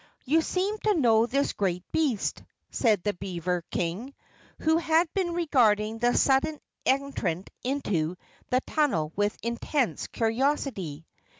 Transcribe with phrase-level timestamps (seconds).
[0.25, 4.15] "You seem to know this great beast," said the beaver King,
[4.57, 8.15] who had been regarding the sudden entrant into
[8.49, 11.05] the tunnel with intense curiosity.